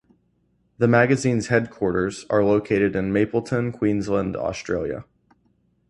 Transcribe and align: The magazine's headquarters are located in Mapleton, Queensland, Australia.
The 0.79 0.87
magazine's 0.87 1.49
headquarters 1.49 2.25
are 2.31 2.43
located 2.43 2.95
in 2.95 3.13
Mapleton, 3.13 3.71
Queensland, 3.71 4.35
Australia. 4.35 5.05